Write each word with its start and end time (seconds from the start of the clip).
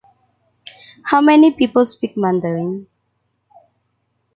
How 1.03 1.21
many 1.21 1.51
people 1.51 1.85
speak 1.85 2.17
mandarin? 2.17 2.87